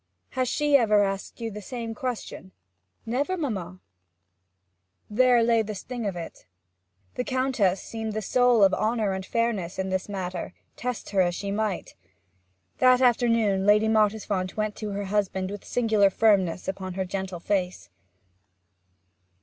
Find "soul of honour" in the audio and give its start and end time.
8.23-9.11